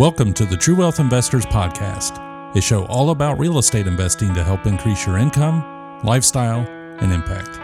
[0.00, 4.42] Welcome to the True Wealth Investors Podcast, a show all about real estate investing to
[4.42, 6.60] help increase your income, lifestyle,
[7.00, 7.58] and impact.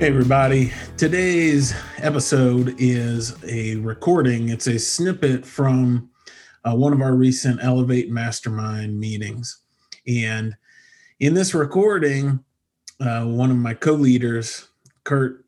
[0.00, 0.72] Hey, everybody.
[0.96, 6.10] Today's episode is a recording, it's a snippet from
[6.64, 9.60] uh, one of our recent Elevate Mastermind meetings.
[10.08, 10.56] And
[11.20, 12.44] in this recording,
[13.00, 14.68] uh, one of my co-leaders,
[15.04, 15.44] Kurt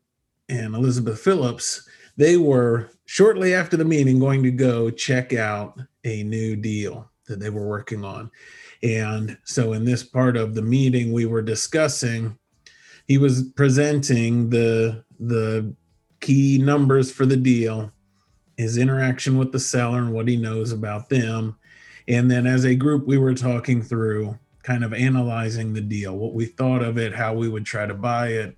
[0.48, 6.22] and Elizabeth Phillips, they were shortly after the meeting going to go check out a
[6.22, 8.30] new deal that they were working on.
[8.82, 12.38] And so in this part of the meeting, we were discussing,
[13.06, 15.74] he was presenting the the
[16.20, 17.90] key numbers for the deal,
[18.56, 21.56] his interaction with the seller and what he knows about them.
[22.08, 26.34] And then as a group, we were talking through kind of analyzing the deal, what
[26.34, 28.56] we thought of it, how we would try to buy it,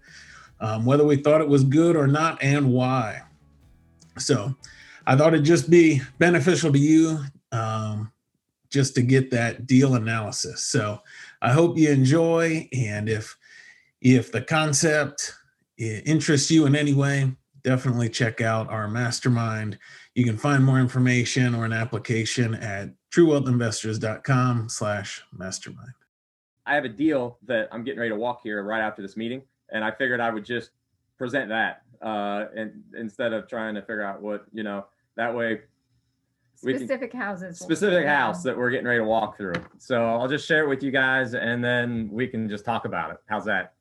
[0.59, 3.21] um, whether we thought it was good or not, and why.
[4.17, 4.57] So
[5.07, 7.21] I thought it'd just be beneficial to you
[7.53, 8.11] um,
[8.71, 10.65] just to get that deal analysis.
[10.65, 11.01] So
[11.43, 13.37] I hope you enjoy, and if
[14.01, 15.35] if the concept
[15.77, 19.79] interests you in any way, definitely check out our mastermind.
[20.15, 25.93] You can find more information or an application at truewealthinvestors.com slash mastermind.
[26.67, 29.43] I have a deal that I'm getting ready to walk here right after this meeting,
[29.71, 30.71] and I figured I would just
[31.17, 34.87] present that uh, and instead of trying to figure out what you know
[35.17, 35.61] that way
[36.57, 37.59] specific can, houses.
[37.59, 39.55] Specific house that we're getting ready to walk through.
[39.79, 43.11] So i'll just share it with you guys and then we can just talk about
[43.11, 43.19] it.
[43.27, 43.75] How's that?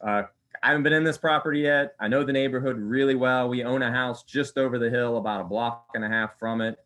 [0.00, 0.22] Uh,
[0.62, 1.94] i haven't been in this property yet.
[2.00, 3.48] I know the neighborhood really well.
[3.48, 6.60] We own a house just over the hill about a block and a half from
[6.60, 6.78] it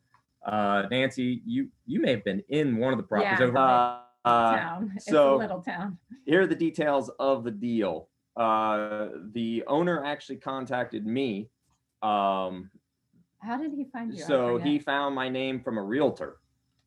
[0.45, 3.47] uh, nancy you you may have been in one of the properties yeah.
[3.47, 3.59] over
[4.25, 4.93] uh, town.
[4.97, 5.99] It's so a little town.
[6.25, 8.09] Here are the details of the deal.
[8.37, 11.49] Uh, the owner actually contacted me.
[12.03, 12.71] Um,
[13.41, 14.23] How did he find you?
[14.25, 16.39] So he found my name from a realtor.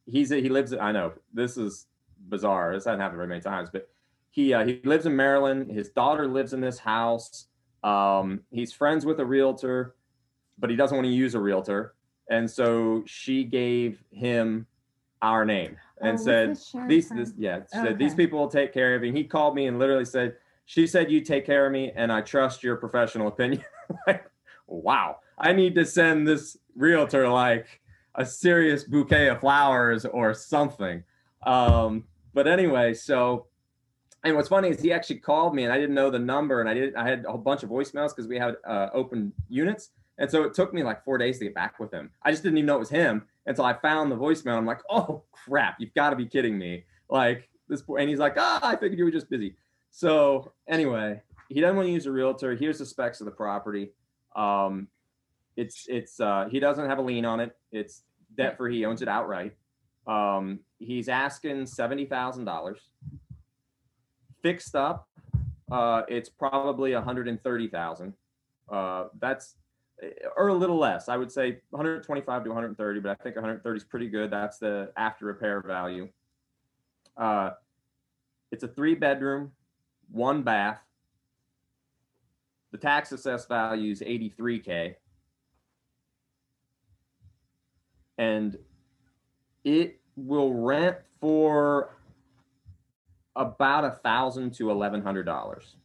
[0.05, 0.73] He's a, he lives.
[0.73, 1.87] I know this is
[2.29, 2.73] bizarre.
[2.73, 3.87] This hasn't happened very many times, but
[4.31, 5.71] he uh, he lives in Maryland.
[5.71, 7.47] His daughter lives in this house.
[7.83, 9.95] Um, he's friends with a realtor,
[10.57, 11.95] but he doesn't want to use a realtor,
[12.29, 14.67] and so she gave him
[15.21, 16.57] our name and oh, said
[16.87, 17.87] these this, yeah she okay.
[17.89, 19.09] said these people will take care of you.
[19.09, 20.35] And he called me and literally said,
[20.65, 23.63] She said you take care of me and I trust your professional opinion.
[24.07, 24.29] like,
[24.67, 25.17] wow.
[25.37, 27.81] I need to send this realtor like
[28.15, 31.03] a serious bouquet of flowers or something.
[31.45, 33.47] Um, but anyway, so
[34.23, 36.69] and what's funny is he actually called me and I didn't know the number and
[36.69, 39.91] I didn't I had a whole bunch of voicemails because we had uh, open units.
[40.17, 42.11] And so it took me like four days to get back with him.
[42.23, 44.57] I just didn't even know it was him until I found the voicemail.
[44.57, 46.85] I'm like, oh crap, you've got to be kidding me.
[47.09, 49.55] Like this, boy, and he's like, ah, I figured you were just busy.
[49.91, 52.55] So anyway, he doesn't want to use a realtor.
[52.55, 53.91] Here's the specs of the property.
[54.35, 54.87] Um,
[55.55, 57.55] it's it's uh, he doesn't have a lien on it.
[57.71, 58.03] It's
[58.35, 58.77] debt free.
[58.77, 59.55] He owns it outright.
[60.05, 62.79] Um, he's asking seventy thousand dollars.
[64.43, 65.09] Fixed up,
[65.71, 68.13] uh, it's probably one hundred and thirty thousand.
[68.69, 69.55] Uh, that's
[70.35, 71.09] or a little less.
[71.09, 74.31] I would say 125 to 130, but I think 130 is pretty good.
[74.31, 76.09] That's the after repair value.
[77.15, 77.51] Uh,
[78.51, 79.51] it's a three bedroom,
[80.11, 80.79] one bath.
[82.71, 84.95] The tax assessed value is 83k,
[88.17, 88.57] and
[89.63, 91.95] it will rent for
[93.35, 95.75] about a thousand to eleven hundred dollars.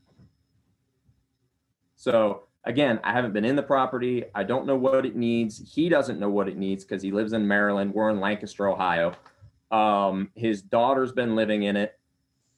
[1.96, 4.24] So again, I haven't been in the property.
[4.34, 5.72] I don't know what it needs.
[5.74, 7.92] He doesn't know what it needs because he lives in Maryland.
[7.94, 9.14] We're in Lancaster, Ohio.
[9.70, 11.98] Um, his daughter's been living in it.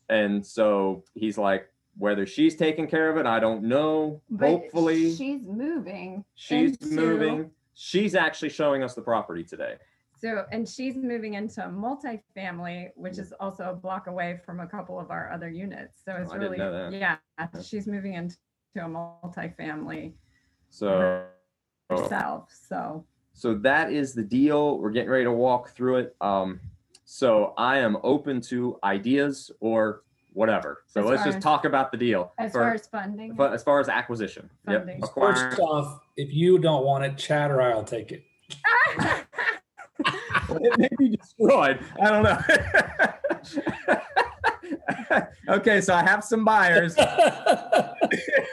[0.09, 4.21] And so he's like, whether she's taking care of it, I don't know.
[4.29, 6.25] But Hopefully, she's moving.
[6.35, 6.95] She's into...
[6.95, 7.51] moving.
[7.75, 9.77] She's actually showing us the property today.
[10.17, 14.67] So, and she's moving into a multifamily, which is also a block away from a
[14.67, 16.01] couple of our other units.
[16.05, 16.59] So it's oh, really,
[16.99, 17.17] yeah,
[17.63, 18.37] she's moving into
[18.75, 20.13] to a multifamily
[20.71, 21.25] So,
[21.91, 22.53] herself.
[22.69, 24.79] So so that is the deal.
[24.79, 26.17] We're getting ready to walk through it.
[26.21, 26.61] Um,
[27.05, 30.85] so I am open to ideas or whatever.
[30.87, 32.33] So As let's just as- talk about the deal.
[32.39, 35.01] as for- far as funding, But as far as acquisition, Funding.
[35.01, 38.23] yep, First off, if you don't want it, chat or I'll take it.
[40.51, 41.81] it may be destroyed.
[42.01, 42.39] I don't know.
[45.57, 46.97] okay, so I have some buyers.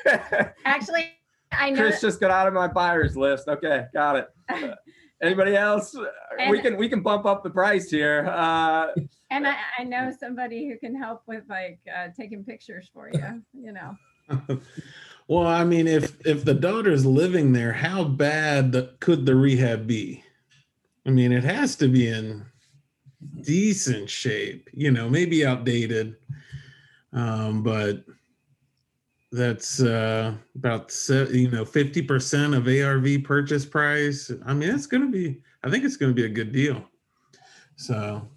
[0.65, 1.11] actually,
[1.51, 1.77] I know.
[1.77, 3.47] Chris just got out of my buyers list.
[3.47, 4.29] Okay, got it.
[4.49, 4.75] Uh,
[5.21, 5.95] anybody else?
[6.39, 8.25] And- we can we can bump up the price here.
[8.27, 8.87] Uh,
[9.29, 13.43] and I, I know somebody who can help with like uh, taking pictures for you.
[13.53, 13.95] You know.
[15.27, 20.23] well, I mean, if if the daughter's living there, how bad could the rehab be?
[21.05, 22.45] I mean, it has to be in
[23.41, 24.69] decent shape.
[24.73, 26.15] You know, maybe outdated,
[27.13, 28.03] um, but
[29.31, 34.31] that's uh, about you know fifty percent of ARV purchase price.
[34.45, 35.41] I mean, it's going to be.
[35.63, 36.83] I think it's going to be a good deal.
[37.75, 38.27] So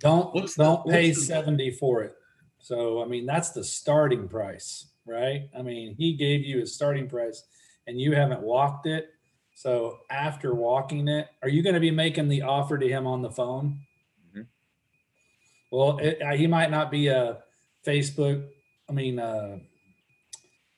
[0.00, 2.14] don't what's don't the, pay the, 70 for it.
[2.58, 5.48] So I mean that's the starting price, right?
[5.56, 7.42] I mean, he gave you his starting price
[7.86, 9.10] and you haven't walked it.
[9.54, 13.20] So after walking it, are you going to be making the offer to him on
[13.20, 13.80] the phone?
[14.28, 14.42] Mm-hmm.
[15.70, 17.40] Well, it, uh, he might not be a
[17.86, 18.46] Facebook,
[18.88, 19.58] I mean, uh,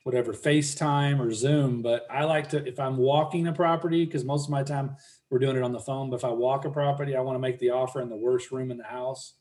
[0.05, 4.47] whatever FaceTime or Zoom, but I like to if I'm walking a property because most
[4.47, 4.97] of my time
[5.31, 6.11] we're doing it on the phone.
[6.11, 8.51] But if I walk a property, I want to make the offer in the worst
[8.51, 9.35] room in the house.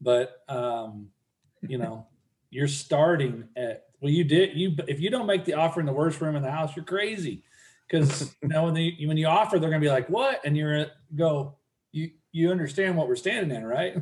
[0.00, 1.08] But um,
[1.62, 2.06] you know,
[2.50, 5.92] you're starting at well, you did you if you don't make the offer in the
[5.92, 7.42] worst room in the house, you're crazy.
[7.88, 10.40] Because you know when they when you offer, they're gonna be like, what?
[10.44, 11.58] And you're go,
[11.92, 13.96] you you understand what we're standing in, right?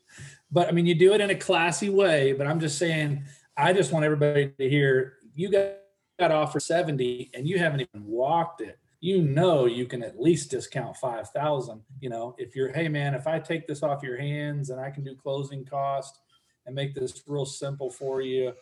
[0.52, 2.32] but I mean, you do it in a classy way.
[2.32, 3.24] But I'm just saying,
[3.56, 5.72] I just want everybody to hear you got,
[6.18, 10.50] got offer 70 and you haven't even walked it you know you can at least
[10.50, 14.70] discount 5000 you know if you're hey man if i take this off your hands
[14.70, 16.20] and i can do closing cost
[16.66, 18.52] and make this real simple for you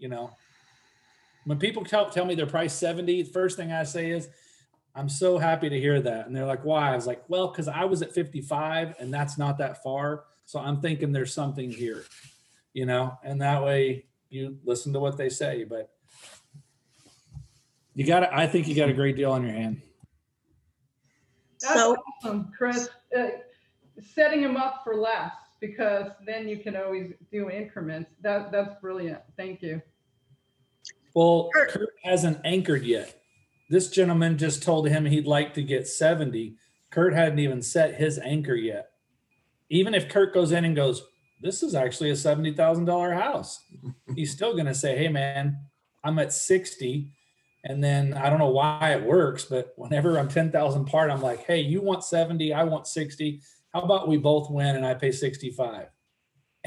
[0.00, 0.32] you know.
[1.44, 4.28] When people tell, tell me their price 70 the first thing i say is
[4.94, 6.26] i'm so happy to hear that.
[6.26, 6.92] And they're like why?
[6.92, 10.58] I was like well because i was at 55 and that's not that far so
[10.58, 12.04] i'm thinking there's something here
[12.74, 15.90] you know and that way you listen to what they say but
[17.94, 19.82] you got I think you got a great deal on your hand.
[21.60, 22.88] That's so, awesome, Chris.
[23.16, 23.28] Uh,
[24.14, 28.10] setting them up for less because then you can always do increments.
[28.22, 29.20] That that's brilliant.
[29.36, 29.82] Thank you.
[31.14, 33.20] Well, Kurt hasn't anchored yet.
[33.68, 36.56] This gentleman just told him he'd like to get 70.
[36.90, 38.90] Kurt hadn't even set his anchor yet.
[39.68, 41.02] Even if Kurt goes in and goes,
[41.40, 43.60] This is actually a $70,000 house,
[44.14, 45.58] he's still going to say, Hey, man,
[46.02, 47.12] I'm at 60
[47.64, 51.44] and then I don't know why it works, but whenever I'm 10,000 part, I'm like,
[51.44, 53.40] hey, you want 70, I want 60.
[53.72, 55.86] How about we both win and I pay 65?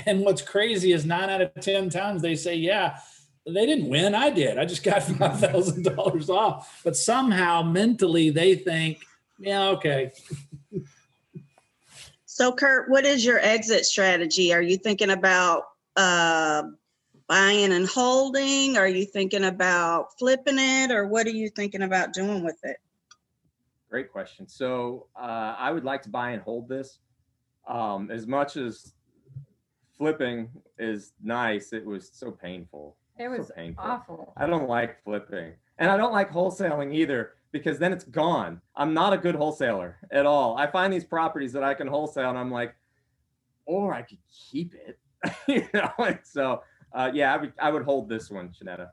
[0.06, 3.00] And what's crazy is nine out of 10 times they say, yeah,
[3.46, 4.16] they didn't win.
[4.16, 4.58] I did.
[4.58, 6.82] I just got $5,000 off.
[6.84, 9.00] But somehow mentally they think,
[9.40, 10.12] yeah, okay.
[12.26, 14.54] So, Kurt, what is your exit strategy?
[14.54, 15.64] Are you thinking about
[15.96, 16.64] uh,
[17.28, 18.78] buying and holding?
[18.78, 22.78] Are you thinking about flipping it or what are you thinking about doing with it?
[23.90, 24.48] Great question.
[24.48, 27.00] So uh, I would like to buy and hold this.
[27.68, 28.94] Um, as much as
[29.98, 32.98] flipping is nice, it was so painful.
[33.20, 33.84] It was so painful.
[33.84, 34.34] awful.
[34.36, 35.54] I don't like flipping.
[35.78, 38.62] And I don't like wholesaling either because then it's gone.
[38.76, 40.58] I'm not a good wholesaler at all.
[40.58, 42.76] I find these properties that I can wholesale and I'm like,
[43.66, 44.20] or I could
[44.52, 45.00] keep it.
[45.48, 46.64] you know, and so
[46.94, 48.90] uh, yeah, I would I would hold this one, Shanetta.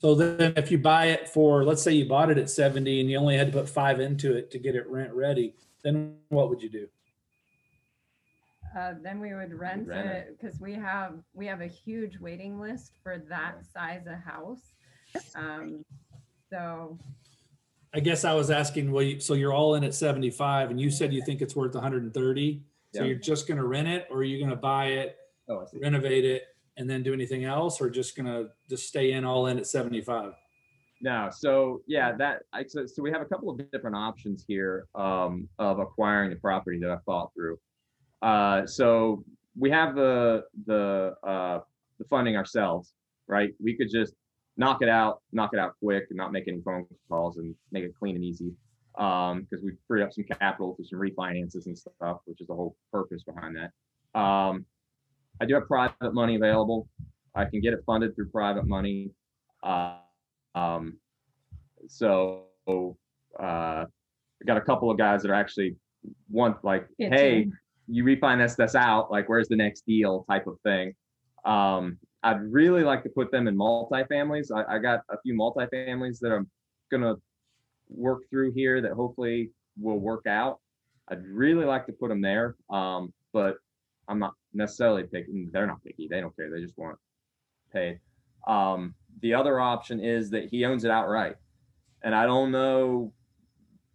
[0.00, 3.10] So then, if you buy it for, let's say you bought it at seventy and
[3.10, 6.48] you only had to put five into it to get it rent ready, then what
[6.48, 6.88] would you do?
[8.76, 12.60] Uh, then we would rent, rent it because we have we have a huge waiting
[12.60, 14.72] list for that size of house.
[15.34, 15.84] Um,
[16.50, 16.98] so
[17.94, 20.90] I guess I was asking, well, you, so you're all in at 75 and you
[20.90, 22.62] said you think it's worth 130.
[22.94, 23.06] So yeah.
[23.06, 25.17] you're just going to rent it or are you going to buy it
[25.48, 26.44] Oh, renovate it
[26.76, 30.32] and then do anything else or just gonna just stay in all in at 75
[31.00, 34.86] no so yeah that I, so, so we have a couple of different options here
[34.94, 37.58] um, of acquiring the property that i thought through.
[38.20, 39.24] Uh, so
[39.56, 41.60] we have the the uh,
[41.98, 42.92] the funding ourselves
[43.28, 43.54] right?
[43.62, 44.14] We could just
[44.56, 47.84] knock it out knock it out quick and not make any phone calls and make
[47.84, 48.52] it clean and easy
[48.96, 52.54] because um, we freed up some capital through some refinances and stuff which is the
[52.54, 54.18] whole purpose behind that.
[54.18, 54.66] Um,
[55.40, 56.88] I do have private money available.
[57.34, 59.10] I can get it funded through private money.
[59.62, 59.98] Uh,
[60.54, 60.98] um,
[61.86, 62.44] so
[63.40, 63.86] uh, I
[64.46, 65.76] got a couple of guys that are actually
[66.30, 67.52] want like, yeah, hey, too.
[67.86, 70.94] you refinance this out, like where's the next deal type of thing.
[71.44, 74.48] Um, I'd really like to put them in multifamilies.
[74.54, 76.48] I, I got a few multifamilies that I'm
[76.90, 77.14] gonna
[77.88, 80.58] work through here that hopefully will work out.
[81.08, 83.56] I'd really like to put them there, um, but
[84.08, 85.48] I'm not necessarily picky.
[85.52, 86.08] They're not picky.
[86.08, 86.50] They don't care.
[86.50, 86.98] They just want
[87.72, 88.00] paid.
[88.46, 91.36] Um, the other option is that he owns it outright,
[92.02, 93.12] and I don't know.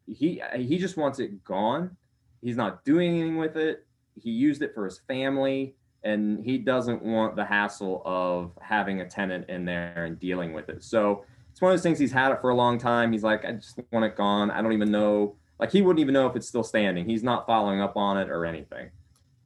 [0.06, 1.96] He he just wants it gone.
[2.42, 3.86] He's not doing anything with it.
[4.22, 9.10] He used it for his family, and he doesn't want the hassle of having a
[9.10, 10.84] tenant in there and dealing with it.
[10.84, 13.12] So it's one of those things he's had it for a long time.
[13.12, 14.52] He's like, I just want it gone.
[14.52, 15.36] I don't even know.
[15.60, 17.06] Like he wouldn't even know if it's still standing.
[17.06, 18.90] He's not following up on it or anything.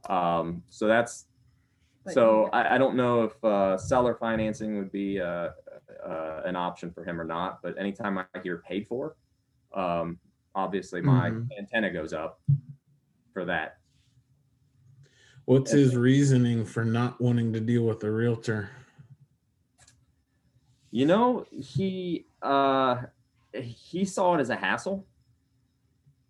[0.07, 1.25] Um, so that's
[2.05, 5.49] But so you- I, I don't know if uh, seller financing would be uh,
[6.05, 7.61] uh, an option for him or not.
[7.61, 9.15] But anytime I hear paid for,
[9.73, 10.19] um,
[10.55, 11.49] obviously my Mhm.
[11.59, 12.39] antenna goes up
[13.33, 13.77] for that.
[15.45, 18.69] What's his reasoning for not wanting to deal with a realtor?
[20.91, 23.03] You know, he uh
[23.53, 25.05] he saw it as a hassle.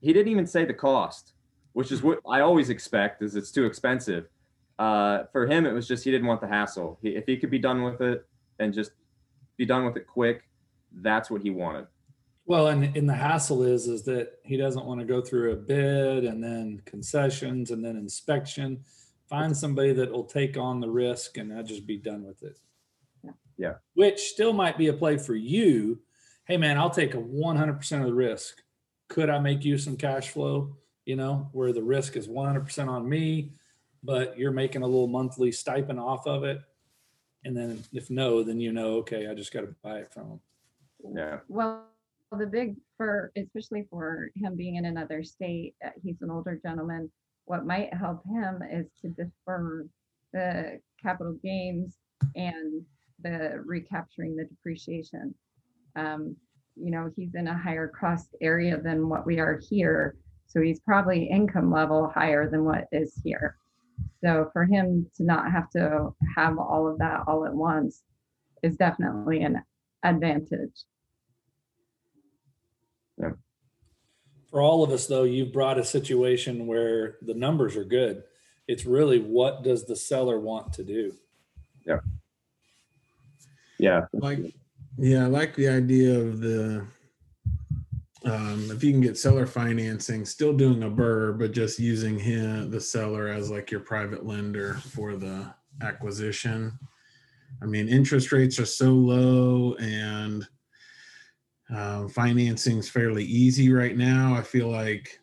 [0.02, 1.34] He didn't even say the cost,
[1.78, 4.24] which is what I always expect is it's too expensive.
[4.80, 6.98] Uh for him it was just he didn't want the hassle.
[7.04, 8.26] He, if he could be done with it
[8.60, 8.92] and just
[9.58, 10.38] be done with it quick,
[10.92, 11.86] that's what he wanted.
[12.48, 15.56] Well, and, and the hassle is, is that he doesn't want to go through a
[15.56, 18.70] bid and then concessions and then inspection.
[19.30, 22.58] Find somebody that will take on the risk and I'll just be done with it.
[23.58, 23.76] Yeah.
[23.94, 26.00] Which still might be a play for you.
[26.46, 28.64] Hey man, I'll take a one hundred percent of the risk.
[29.10, 30.78] Could I make you some cash flow?
[31.08, 33.54] You know, where the risk is one hundred percent on me,
[34.04, 36.60] but you're making a little monthly stipend off of it.
[37.46, 40.28] And then if no, then you know, okay, I just got to buy it from
[40.30, 40.40] them.
[41.16, 41.38] Yeah.
[41.48, 41.86] Well,
[42.38, 47.10] the big for, especially for him being in another state, uh, he's an older gentleman.
[47.46, 49.88] What might help him is to defer
[50.34, 51.96] the capital gains
[52.36, 52.84] and
[53.24, 55.34] the recapturing the depreciation.
[55.96, 56.36] Um,
[56.76, 60.18] you know, he's in a higher cost area than what we are here.
[60.48, 63.58] So he's probably income level higher than what is here.
[64.24, 68.04] So for him to not have to have all of that all at once
[68.64, 69.62] is definitely an
[70.04, 70.86] advantage.
[73.18, 73.32] Yeah.
[74.50, 78.24] For all of us, though, you've brought a situation where the numbers are good.
[78.68, 81.14] It's really what does the seller want to do?
[81.86, 82.00] Yeah.
[83.78, 84.06] Yeah.
[84.14, 84.40] Like,
[84.98, 86.86] yeah, I like the idea of the,
[88.26, 92.72] um, if you can get seller financing, still doing a BRRRR, but just using him,
[92.72, 96.78] the seller as like your private lender for the acquisition.
[97.62, 100.48] I mean, interest rates are so low and
[101.70, 104.34] um, financing's fairly easy right now.
[104.34, 105.20] I feel like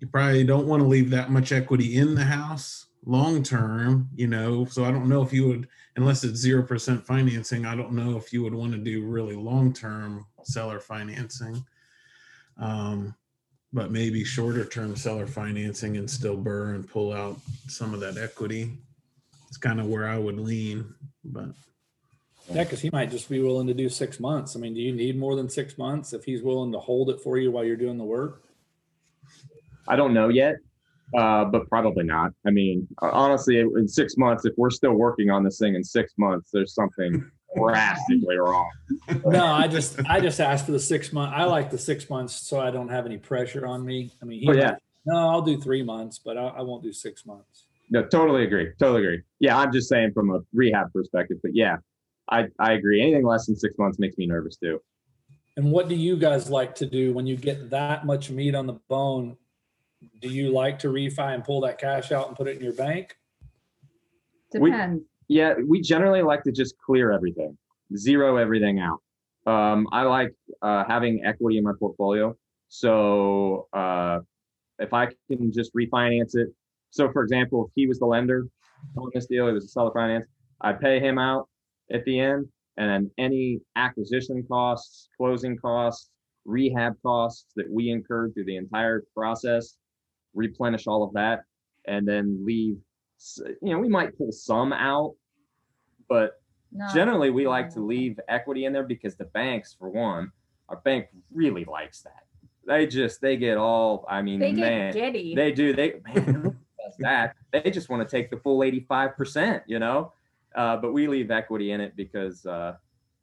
[0.00, 4.26] you probably don't want to leave that much equity in the house long term, you
[4.26, 4.64] know.
[4.64, 8.16] So I don't know if you would, unless it's zero percent financing, I don't know
[8.16, 11.64] if you would want to do really long term seller financing.
[12.58, 13.14] Um,
[13.72, 18.16] but maybe shorter term seller financing and still BRRRR and pull out some of that
[18.16, 18.78] equity.
[19.48, 20.94] It's kind of where I would lean,
[21.24, 21.48] but
[22.52, 24.54] Yeah, because he might just be willing to do six months.
[24.54, 27.20] I mean, do you need more than six months if he's willing to hold it
[27.20, 28.42] for you while you're doing the work?
[29.88, 30.56] I don't know yet,
[31.18, 32.32] uh, but probably not.
[32.46, 36.14] I mean, honestly, in six months, if we're still working on this thing in six
[36.16, 38.70] months, there's something drastically wrong.
[39.26, 41.32] No, I just I just asked for the six month.
[41.34, 44.10] I like the six months so I don't have any pressure on me.
[44.20, 44.70] I mean, he Oh, yeah.
[44.72, 47.66] might- no, I'll do three months, but I, I won't do six months.
[47.90, 48.70] No, totally agree.
[48.78, 49.22] Totally agree.
[49.38, 51.76] Yeah, I'm just saying from a rehab perspective, but yeah,
[52.30, 53.02] I, I agree.
[53.02, 54.80] Anything less than six months makes me nervous too.
[55.58, 58.66] And what do you guys like to do when you get that much meat on
[58.66, 59.36] the bone?
[60.22, 62.72] Do you like to refi and pull that cash out and put it in your
[62.72, 63.14] bank?
[64.58, 65.04] We- Depends.
[65.28, 67.56] Yeah, we generally like to just clear everything,
[67.96, 69.00] zero everything out.
[69.46, 72.36] Um, I like uh, having equity in my portfolio.
[72.68, 74.20] So uh,
[74.78, 76.48] if I can just refinance it.
[76.90, 78.46] So, for example, if he was the lender
[78.96, 80.26] on this deal, it was a seller finance,
[80.60, 81.48] I'd pay him out
[81.92, 82.46] at the end.
[82.76, 86.10] And any acquisition costs, closing costs,
[86.44, 89.76] rehab costs that we incurred through the entire process,
[90.34, 91.40] replenish all of that,
[91.86, 92.76] and then leave
[93.18, 95.14] you know, we might pull some out,
[96.08, 96.40] but
[96.72, 100.32] Not- generally we like to leave equity in there because the banks, for one,
[100.68, 102.24] our bank really likes that.
[102.66, 104.06] They just they get all.
[104.08, 105.34] I mean, They get man, giddy.
[105.34, 105.74] they do.
[105.74, 106.58] They man,
[106.98, 107.36] that.
[107.52, 109.62] They just want to take the full eighty five percent.
[109.66, 110.12] You know,
[110.54, 112.76] uh, but we leave equity in it because uh,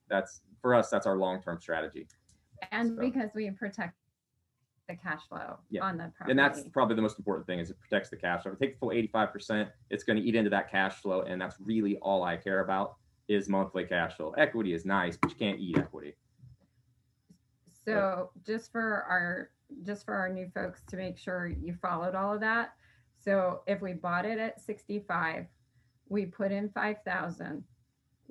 [0.09, 0.89] that's for us.
[0.91, 2.07] That's our long term strategy,
[2.71, 3.95] and so- because we protect
[4.87, 5.83] the cash flow Yeah.
[5.83, 6.31] on the property.
[6.31, 7.59] and that's probably the most important thing.
[7.59, 8.51] Is it protects the cash flow.
[8.51, 10.95] If I take the full eighty five percent, it's going to eat into that cash
[10.95, 12.95] flow, and that's really all I care about
[13.27, 14.31] is monthly cash flow.
[14.31, 16.15] Equity is nice, but you can't eat equity.
[17.85, 19.49] So just for our,
[19.83, 22.73] just for our new folks to make sure you followed all of that.
[23.17, 25.45] So if we bought it at sixty-five,
[26.09, 27.63] we put in five thousand.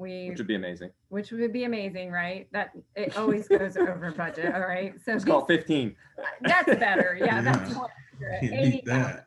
[0.01, 0.91] We, which would be amazing.
[1.11, 2.49] which would be amazing, right?
[2.53, 4.95] That, it always goes over budget, all right?
[5.05, 5.95] So It's called 15.
[6.41, 7.75] that's better, yeah, that's Yeah.
[7.77, 8.41] more accurate.
[8.41, 9.03] can't beat 80,000.
[9.03, 9.27] that.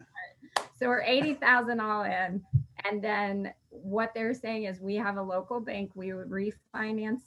[0.79, 2.41] So we're eighty thousand all in,
[2.85, 7.21] And then what they're saying is we have a local bank, we would refinance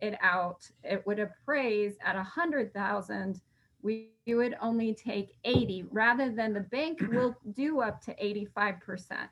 [0.00, 0.68] it out.
[0.84, 3.40] It would appraise at a hundred thousand.
[3.82, 9.28] We we would only take 80 rather than the bank will do up to 85%.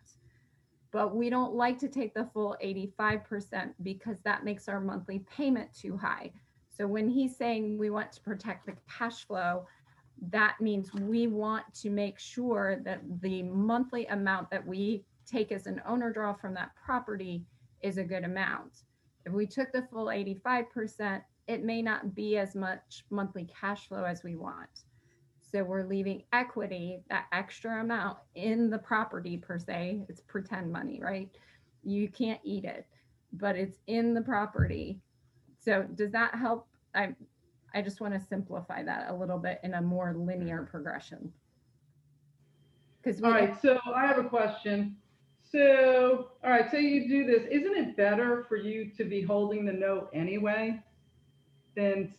[0.90, 5.68] But we don't like to take the full 85% because that makes our monthly payment
[5.74, 6.32] too high.
[6.70, 9.66] So when he's saying we want to protect the cash flow,
[10.30, 15.66] that means we want to make sure that the monthly amount that we take as
[15.66, 17.44] an owner draw from that property
[17.82, 18.84] is a good amount.
[19.26, 24.04] If we took the full 85%, it may not be as much monthly cash flow
[24.04, 24.84] as we want.
[25.50, 30.04] So we're leaving equity, that extra amount in the property per se.
[30.08, 31.30] It's pretend money, right?
[31.82, 32.86] You can't eat it,
[33.32, 35.00] but it's in the property.
[35.58, 36.68] So does that help?
[36.94, 37.14] I
[37.74, 41.32] I just want to simplify that a little bit in a more linear progression.
[43.02, 44.96] Because all right, so I have a question.
[45.42, 47.46] So, all right, say you do this.
[47.50, 50.78] Isn't it better for you to be holding the note anyway
[51.74, 52.12] than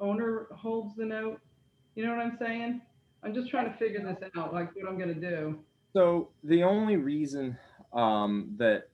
[0.00, 1.40] owner holds the note?
[1.94, 2.80] You know what I'm saying?
[3.22, 5.58] I'm just trying to figure this out, like what I'm to do.
[5.92, 7.56] So the only reason
[7.92, 8.88] um, that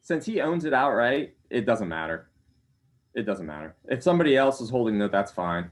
[0.00, 2.28] since he owns it outright, it doesn't matter.
[3.14, 3.76] It doesn't matter.
[3.88, 5.70] If somebody else is holding it, that's fine.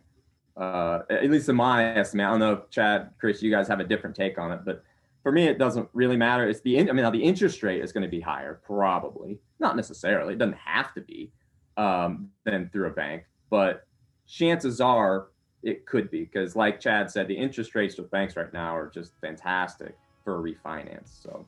[0.57, 3.81] Uh, at least in my estimate, I don't know if Chad, Chris, you guys have
[3.81, 4.85] a different take on it, but
[5.23, 6.49] for me, it doesn't really matter.
[6.49, 9.75] It's the, I mean, now the interest rate is going to be higher, probably, not
[9.75, 10.35] necessarily.
[10.35, 11.33] It doesn't have to be
[11.77, 13.87] um, than through a bank, but
[14.27, 15.29] chances are
[15.65, 18.91] it could be because, like Chad said, the interest rates with banks right now are
[18.91, 21.23] just fantastic for a refinance.
[21.23, 21.47] So,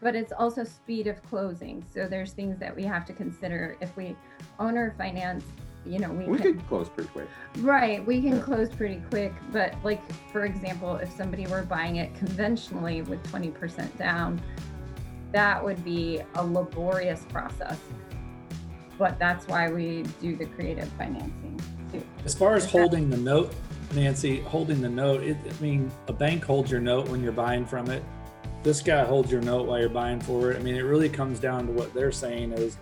[0.00, 1.84] but it's also speed of closing.
[1.92, 4.16] So there's things that we have to consider if we
[4.58, 5.44] owner finance.
[5.84, 7.28] You know, we, we can, could close pretty quick.
[7.58, 9.32] Right, we can close pretty quick.
[9.52, 10.00] But like
[10.32, 14.40] for example, if somebody were buying it conventionally with 20% down,
[15.32, 17.78] that would be a laborious process.
[19.00, 21.58] But that's why we do the creative financing.
[21.90, 22.02] Too.
[22.26, 23.54] As far as holding the note,
[23.94, 27.64] Nancy, holding the note, it, I mean, a bank holds your note when you're buying
[27.64, 28.04] from it.
[28.62, 30.58] This guy holds your note while you're buying for it.
[30.58, 32.76] I mean, it really comes down to what they're saying is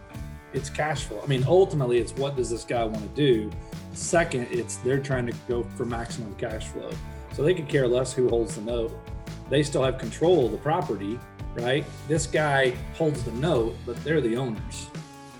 [0.52, 1.20] it's cash flow.
[1.22, 3.48] I mean, ultimately, it's what does this guy want to do?
[3.92, 6.90] Second, it's they're trying to go for maximum cash flow.
[7.32, 8.92] So they could care less who holds the note.
[9.50, 11.16] They still have control of the property,
[11.54, 11.84] right?
[12.08, 14.88] This guy holds the note, but they're the owners.